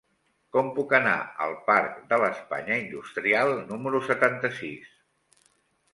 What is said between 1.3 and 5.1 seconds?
al parc de l'Espanya Industrial número setanta-sis?